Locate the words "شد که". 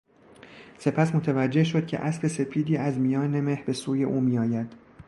1.63-1.99